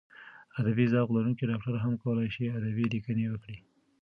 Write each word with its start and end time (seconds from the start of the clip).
ادبي 0.59 0.85
ذوق 0.93 1.09
لرونکی 1.13 1.43
ډاکټر 1.51 1.75
هم 1.83 1.93
کولای 2.03 2.27
شي 2.35 2.43
ادبي 2.57 2.85
لیکنې 2.93 3.25
وکړي. 3.29 3.57